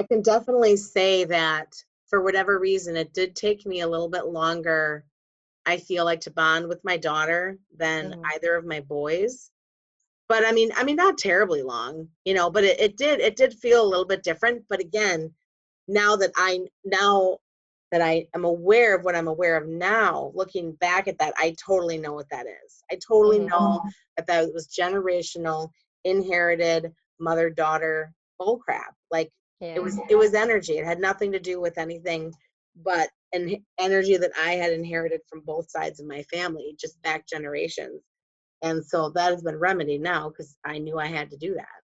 [0.00, 1.72] I can definitely say that
[2.08, 5.04] for whatever reason, it did take me a little bit longer.
[5.66, 8.22] I feel like to bond with my daughter than Mhm.
[8.34, 9.50] either of my boys.
[10.28, 12.50] But I mean, I mean, not terribly long, you know.
[12.50, 14.64] But it, it did, it did feel a little bit different.
[14.68, 15.34] But again,
[15.88, 17.38] now that I now
[17.92, 21.54] that I am aware of what I'm aware of now, looking back at that, I
[21.64, 22.82] totally know what that is.
[22.90, 23.48] I totally Mhm.
[23.50, 23.82] know
[24.16, 25.70] that that was generational,
[26.04, 28.94] inherited mother daughter bullcrap.
[29.10, 29.30] Like
[29.76, 30.78] it was, it was energy.
[30.78, 32.32] It had nothing to do with anything
[32.76, 37.26] but an energy that I had inherited from both sides of my family, just back
[37.28, 38.02] generations.
[38.62, 41.83] And so that has been remedied now because I knew I had to do that.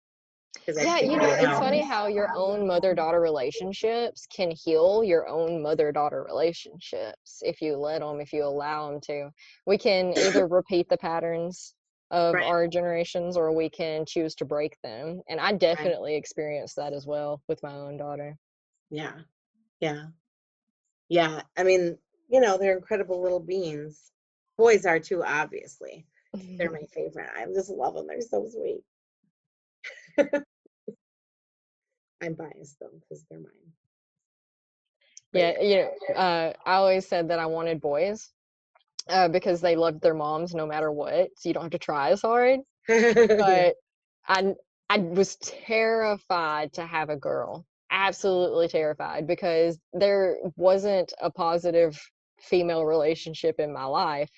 [0.66, 5.62] Yeah, you know, it's funny how your own mother daughter relationships can heal your own
[5.62, 9.30] mother daughter relationships if you let them, if you allow them to.
[9.66, 11.74] We can either repeat the patterns
[12.10, 12.44] of right.
[12.44, 15.22] our generations or we can choose to break them.
[15.28, 16.18] And I definitely right.
[16.18, 18.36] experienced that as well with my own daughter.
[18.90, 19.14] Yeah.
[19.80, 20.06] Yeah.
[21.08, 21.42] Yeah.
[21.56, 24.12] I mean, you know, they're incredible little beings.
[24.56, 26.06] Boys are too, obviously.
[26.34, 27.30] They're my favorite.
[27.36, 28.06] I just love them.
[28.06, 28.82] They're so sweet.
[32.22, 33.72] I'm biased though because they're mine.
[35.32, 38.30] yeah, you know, uh, I always said that I wanted boys
[39.08, 42.10] uh, because they loved their moms no matter what, so you don't have to try
[42.10, 42.60] as hard.
[42.88, 43.74] but
[44.26, 44.54] I
[44.88, 52.00] I was terrified to have a girl, absolutely terrified because there wasn't a positive
[52.40, 54.30] female relationship in my life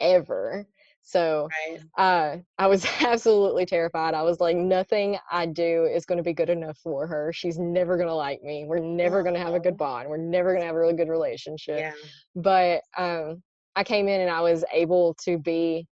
[0.00, 0.66] ever.
[1.02, 1.80] So right.
[1.96, 4.14] uh, I was absolutely terrified.
[4.14, 7.32] I was like, nothing I do is going to be good enough for her.
[7.32, 8.64] She's never going to like me.
[8.66, 10.08] We're never going to have a good bond.
[10.08, 11.78] We're never going to have a really good relationship.
[11.78, 11.92] Yeah.
[12.36, 13.42] But um,
[13.76, 15.86] I came in and I was able to be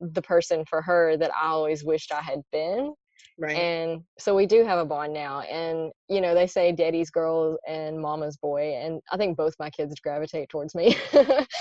[0.00, 2.94] the person for her that I always wished I had been.
[3.38, 3.56] Right.
[3.56, 5.42] And so we do have a bond now.
[5.42, 8.74] And, you know, they say daddy's girl and mama's boy.
[8.74, 10.96] And I think both my kids gravitate towards me.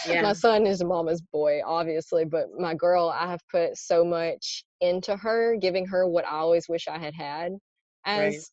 [0.08, 0.24] yeah.
[0.24, 2.26] My son is mama's boy, obviously.
[2.26, 6.68] But my girl, I have put so much into her, giving her what I always
[6.68, 7.54] wish I had had
[8.06, 8.44] as right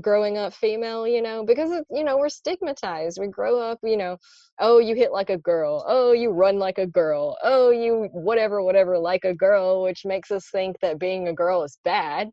[0.00, 3.18] growing up female, you know, because it's, you know, we're stigmatized.
[3.20, 4.18] We grow up, you know,
[4.58, 5.84] oh, you hit like a girl.
[5.88, 7.36] Oh, you run like a girl.
[7.42, 11.62] Oh, you whatever, whatever, like a girl, which makes us think that being a girl
[11.62, 12.30] is bad.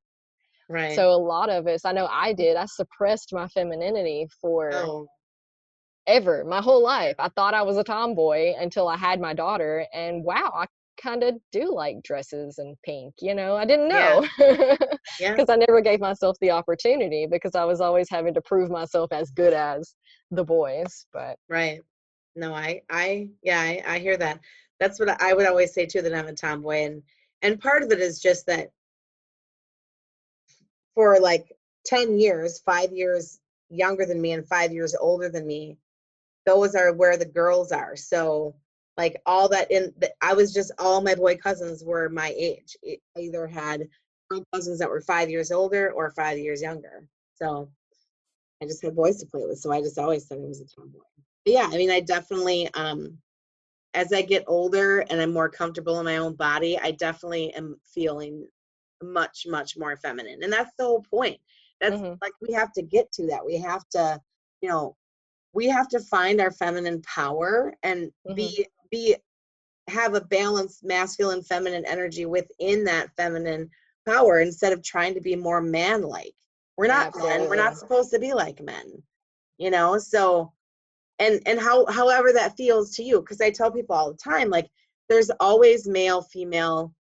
[0.69, 0.95] Right.
[0.95, 5.08] So a lot of us, I know I did, I suppressed my femininity for oh.
[6.08, 7.15] ever, my whole life.
[7.19, 10.65] I thought I was a tomboy until I had my daughter, and wow, I
[11.02, 14.78] kind of do like dresses and pink you know i didn't know because
[15.19, 15.36] yeah.
[15.38, 15.45] yeah.
[15.49, 19.32] i never gave myself the opportunity because i was always having to prove myself as
[19.32, 19.95] good as
[20.32, 21.82] the boys but right
[22.36, 24.39] no i i yeah i, I hear that
[24.80, 27.02] that's what i would always say too that i'm a tomboy and
[27.41, 28.69] and part of it is just that
[30.95, 31.51] for like
[31.86, 35.77] 10 years five years younger than me and five years older than me
[36.45, 37.95] those are where the girls are.
[37.95, 38.56] So
[38.97, 42.77] like all that in the, i was just all my boy cousins were my age.
[42.86, 43.88] I either had
[44.29, 47.08] girl cousins that were five years older or five years younger.
[47.36, 47.69] So
[48.62, 50.65] i just had boys to play with so i just always thought i was a
[50.65, 50.99] tomboy.
[51.43, 53.17] But yeah i mean i definitely um
[53.93, 57.75] as i get older and i'm more comfortable in my own body i definitely am
[57.84, 58.47] feeling
[59.04, 61.39] much much more feminine and that's the whole point
[61.80, 62.16] that's mm-hmm.
[62.22, 64.20] like we have to get to that we have to
[64.62, 64.96] you know
[65.54, 68.36] we have to find our feminine power and mm-hmm.
[68.36, 69.16] be be
[69.89, 73.70] have a balanced masculine feminine energy within that feminine
[74.08, 76.34] power instead of trying to be more man like
[76.78, 77.38] we're not Absolutely.
[77.38, 79.02] men we're not supposed to be like men
[79.58, 80.52] you know so
[81.20, 84.50] and and how however that feels to you because i tell people all the time
[84.50, 84.68] like
[85.10, 86.94] there's always male female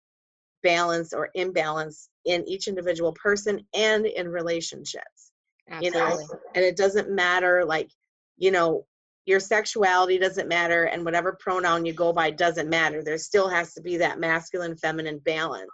[0.64, 5.32] balance or imbalance in each individual person and in relationships
[5.70, 6.00] Absolutely.
[6.00, 6.20] you know
[6.56, 7.90] and it doesn't matter like
[8.38, 8.86] you know
[9.26, 13.74] your sexuality doesn't matter and whatever pronoun you go by doesn't matter there still has
[13.74, 15.70] to be that masculine feminine balance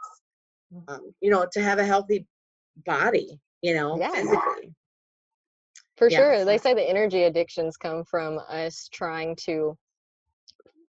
[0.73, 0.84] mm.
[0.88, 2.26] um, you know to have a healthy
[2.86, 4.12] body you know yeah.
[4.12, 4.73] physically
[5.95, 6.17] for yeah.
[6.17, 9.76] sure they say the energy addictions come from us trying to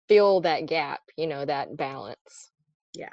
[0.08, 2.52] fill that gap you know that balance
[2.94, 3.10] yeah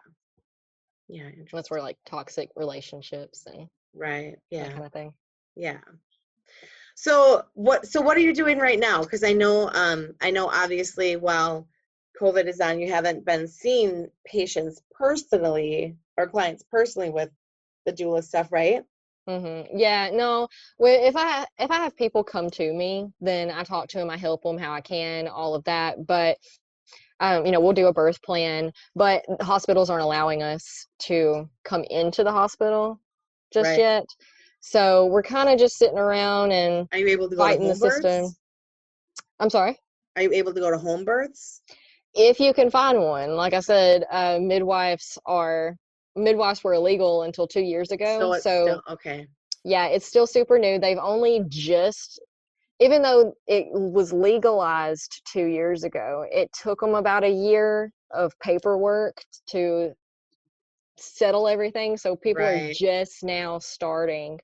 [1.08, 5.12] yeah that's where like toxic relationships and right yeah kind of thing
[5.56, 5.78] yeah
[6.94, 9.02] so what so what are you doing right now?
[9.02, 11.66] Because I know um I know obviously while
[12.20, 17.30] COVID is on, you haven't been seeing patients personally or clients personally with
[17.86, 18.84] the doula stuff, right?
[19.28, 19.78] Mm-hmm.
[19.78, 20.48] Yeah, no.
[20.78, 24.10] Well, if I if I have people come to me, then I talk to them,
[24.10, 26.06] I help them how I can, all of that.
[26.06, 26.38] But
[27.22, 31.84] um, you know, we'll do a birth plan, but hospitals aren't allowing us to come
[31.84, 33.00] into the hospital
[33.52, 33.78] just right.
[33.78, 34.04] yet.
[34.60, 37.76] So we're kind of just sitting around and are you able to go fighting the
[37.76, 38.02] births?
[38.02, 38.34] system.
[39.38, 39.78] I'm sorry.
[40.16, 41.62] Are you able to go to home births?
[42.12, 45.76] If you can find one, like I said, uh, midwives are
[46.16, 48.18] midwives were illegal until two years ago.
[48.18, 49.26] So, so still, okay.
[49.64, 50.80] Yeah, it's still super new.
[50.80, 52.20] They've only just,
[52.82, 58.32] even though it was legalized two years ago, it took them about a year of
[58.40, 59.16] paperwork
[59.50, 59.92] to
[60.98, 61.96] settle everything.
[61.96, 62.70] So people right.
[62.70, 64.40] are just now starting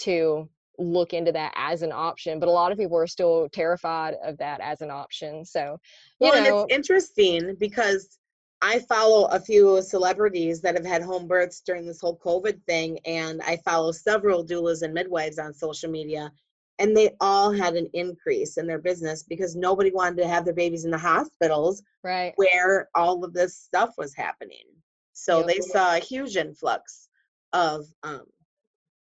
[0.00, 4.14] to look into that as an option but a lot of people are still terrified
[4.24, 5.76] of that as an option so
[6.20, 8.18] you well, know and it's interesting because
[8.60, 12.98] I follow a few celebrities that have had home births during this whole COVID thing,
[13.04, 16.32] and I follow several doulas and midwives on social media,
[16.78, 20.54] and they all had an increase in their business because nobody wanted to have their
[20.54, 24.64] babies in the hospitals right where all of this stuff was happening.
[25.12, 25.46] So Yep.
[25.48, 27.08] they saw a huge influx
[27.52, 28.24] of um,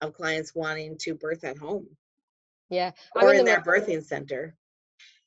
[0.02, 1.88] of clients wanting to birth at home
[2.70, 4.56] yeah or I'm in in their the, birthing center.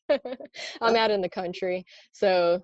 [0.80, 2.62] I'm out in the country so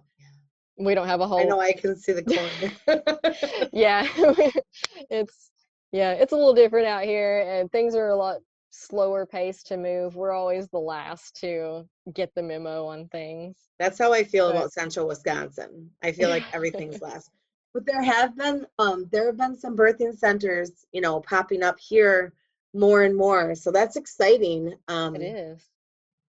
[0.78, 3.68] we don't have a whole I know I can see the corner.
[3.72, 4.07] yeah
[5.11, 5.51] it's
[5.93, 8.37] yeah it's a little different out here and things are a lot
[8.77, 13.99] slower pace to move we're always the last to get the memo on things That's
[13.99, 15.91] how I feel But- about central Wisconsin.
[16.03, 17.31] I feel like everything's last.
[17.74, 21.79] But there have been um there have been some birthing centers, you know, popping up
[21.79, 22.33] here
[22.74, 23.55] more and more.
[23.55, 24.74] So that's exciting.
[24.89, 25.62] Um it is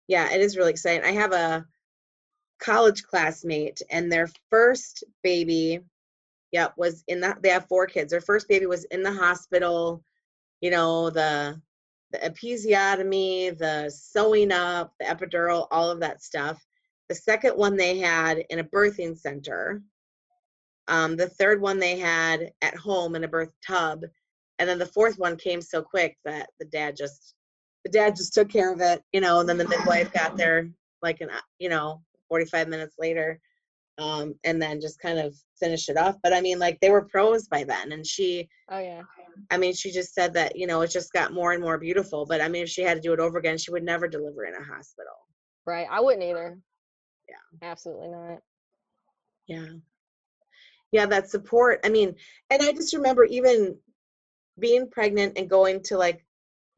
[0.08, 1.04] yeah, it is really exciting.
[1.04, 1.66] I have a
[2.60, 5.80] college classmate and their first baby,
[6.52, 8.10] yep was in the they have four kids.
[8.10, 10.02] Their first baby was in the hospital,
[10.60, 11.60] you know, the
[12.14, 16.64] the episiotomy, the sewing up, the epidural, all of that stuff.
[17.08, 19.82] The second one they had in a birthing center.
[20.86, 24.02] Um, the third one they had at home in a birth tub.
[24.58, 27.34] And then the fourth one came so quick that the dad just
[27.84, 30.70] the dad just took care of it, you know, and then the midwife got there
[31.02, 33.40] like an, you know, 45 minutes later.
[33.98, 36.16] Um, and then just kind of finished it off.
[36.22, 37.92] But I mean, like they were pros by then.
[37.92, 39.02] And she, oh yeah
[39.50, 42.26] I mean, she just said that, you know, it just got more and more beautiful.
[42.26, 44.44] But I mean, if she had to do it over again, she would never deliver
[44.44, 45.14] in a hospital.
[45.66, 46.58] right i wouldn't either
[47.28, 47.68] Yeah.
[47.68, 48.38] absolutely not
[49.46, 49.66] Yeah.
[50.92, 51.80] Yeah, that support.
[51.84, 52.14] I mean,
[52.50, 53.76] and I just remember even
[54.60, 56.24] being pregnant and going to like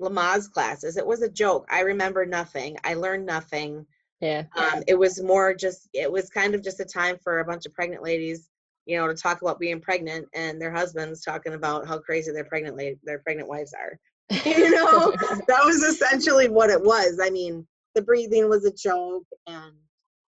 [0.00, 0.96] Lamaze classes.
[0.96, 1.66] It was a joke.
[1.70, 2.76] I remember nothing.
[2.84, 3.86] I learned nothing.
[4.20, 7.44] yeah Um, it was more just, it was kind of just a time for a
[7.44, 8.48] bunch of pregnant ladies,
[8.86, 12.44] you know, to talk about being pregnant and their husbands talking about how crazy their
[12.44, 13.98] pregnant their pregnant wives are.
[14.44, 15.12] you know,
[15.46, 17.20] that was essentially what it was.
[17.22, 19.72] I mean, the breathing was a joke and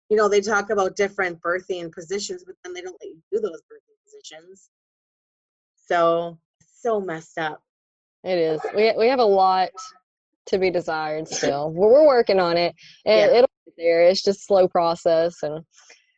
[0.09, 3.41] you know, they talk about different birthing positions, but then they don't let you do
[3.41, 4.69] those birthing positions.
[5.87, 7.63] So, so messed up.
[8.23, 8.61] It is.
[8.77, 9.71] We we have a lot
[10.47, 11.71] to be desired still.
[11.71, 12.75] We're, we're working on it,
[13.07, 13.39] and Yeah.
[13.39, 14.03] it'll there.
[14.03, 15.43] It's just slow process.
[15.43, 15.65] And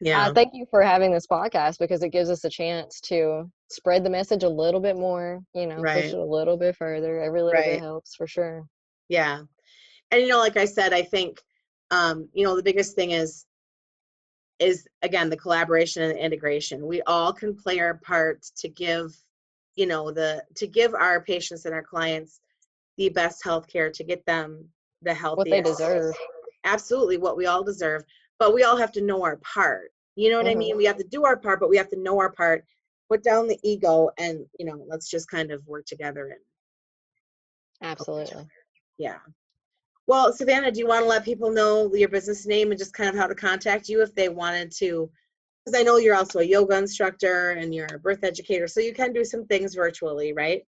[0.04, 0.26] Yeah.
[0.26, 4.04] uh, thank you for having this podcast because it gives us a chance to spread
[4.04, 5.40] the message a little bit more.
[5.54, 6.02] You know, Right.
[6.04, 7.22] push it a little bit further.
[7.22, 7.72] Every little Right.
[7.72, 8.66] bit helps for sure.
[9.08, 9.42] Yeah.
[10.10, 11.42] And you know, like I said, I think
[11.90, 13.46] um, you know, the biggest thing is
[14.58, 16.86] is again the collaboration and the integration.
[16.86, 19.16] We all can play our part to give,
[19.74, 22.40] you know, the to give our patients and our clients
[22.98, 24.68] the best health care to get them
[25.02, 26.14] the What they deserve.
[26.64, 28.04] Absolutely what we all deserve.
[28.38, 29.92] But we all have to know our part.
[30.16, 30.58] You know what I Mhm.
[30.58, 30.76] mean?
[30.76, 32.64] We have to do our part, but we have to know our part,
[33.08, 36.40] put down the ego and, you know, let's just kind of work together and
[37.82, 38.46] Absolutely.
[38.98, 39.18] yeah.
[40.06, 43.08] Well, Savannah, do you want to let people know your business name and just kind
[43.08, 45.10] of how to contact you if they wanted to?
[45.64, 48.92] Because I know you're also a yoga instructor and you're a birth educator, so you
[48.92, 50.66] can do some things virtually, right?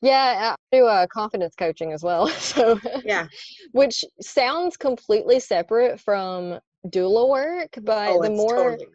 [0.00, 2.28] Yeah, I do uh, confidence coaching as well.
[2.38, 3.26] So, Yeah.
[3.72, 8.88] which sounds completely separate from doula work, but Oh, the more totally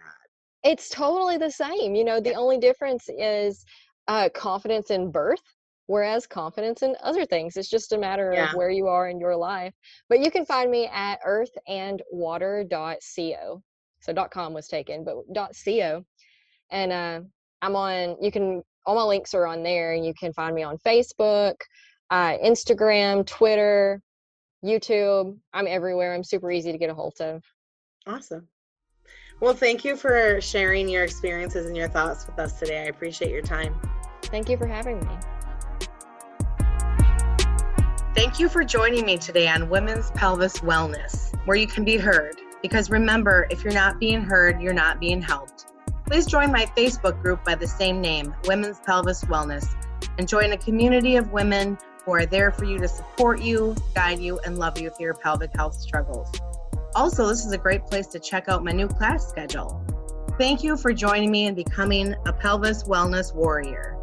[0.64, 1.94] it's totally the same.
[1.96, 3.64] You know, the only difference is
[4.08, 5.42] uh, confidence in birth,
[5.86, 7.56] whereas confidence in other things.
[7.56, 8.50] It's just a matter Yeah.
[8.50, 9.74] of where you are in your life.
[10.10, 13.62] But you can find me at earthandwater.co.
[14.02, 15.16] So .com was taken, but
[15.66, 16.04] .co.
[16.72, 17.20] And uh,
[17.62, 20.64] I'm on, you can, all my links are on there, and you can find me
[20.64, 21.54] on Facebook,
[22.10, 24.02] uh, Instagram, Twitter,
[24.64, 25.38] YouTube.
[25.54, 26.16] I'm everywhere.
[26.16, 27.44] I'm super easy to get a hold of.
[28.08, 28.48] Awesome.
[29.42, 32.84] Well, thank you for sharing your experiences and your thoughts with us today.
[32.84, 33.76] I appreciate your time.
[34.24, 35.08] Thank you for having me.
[38.16, 42.40] Thank you for joining me today on Women's Pelvis Wellness, where you can be heard.
[42.62, 45.66] Because remember, if you're not being heard, you're not being helped.
[46.08, 49.76] Please join my Facebook group by the same name, Women's Pelvis Wellness,
[50.18, 54.20] and join a community of women who are there for you to support you, guide
[54.20, 56.32] you, and love you through your pelvic health struggles.
[56.96, 59.84] Also, this is a great place to check out my new class schedule.
[60.38, 63.95] Thank you for joining me and becoming a pelvis wellness warrior.